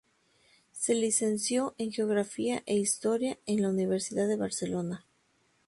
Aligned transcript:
Se 0.71 0.95
licenció 0.95 1.75
en 1.77 1.91
Geografía 1.91 2.63
e 2.65 2.75
Historia 2.75 3.37
en 3.45 3.61
la 3.61 3.69
Universidad 3.69 4.27
de 4.27 4.35
Barcelona. 4.35 5.05